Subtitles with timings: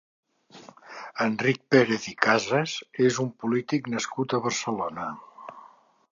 [1.25, 2.73] Enric Pérez i Casas
[3.09, 5.05] és un polític nascut a Barcelona.